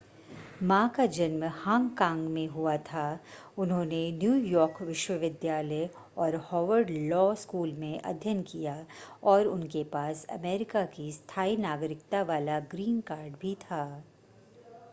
मा 0.69 0.77
का 0.95 1.05
जन्म 1.15 1.43
हांगकांग 1.55 2.21
में 2.27 2.47
हुआ 2.47 2.75
था 2.85 3.03
उन्होंने 3.57 3.99
न्यूयॉर्क 4.13 4.81
विश्वविद्यालय 4.81 5.89
और 6.17 6.35
हार्वर्ड 6.45 6.89
लॉ 7.11 7.33
स्कूल 7.35 7.73
में 7.73 7.99
अध्ययन 8.01 8.41
किया 8.43 8.75
और 9.23 9.47
उनके 9.47 9.83
पास 9.93 10.25
अमेरिका 10.31 10.83
की 10.95 11.11
स्थाई 11.11 11.55
नागरिकता 11.59 12.21
वाला 12.23 12.59
ग्रीन 12.71 12.99
कार्ड 13.07 13.35
भी 13.41 13.55
था 13.61 13.83